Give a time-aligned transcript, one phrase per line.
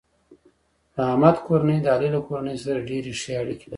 [0.93, 3.67] د احمد کورنۍ د علي له کورنۍ سره ډېرې ښې اړیکې لري.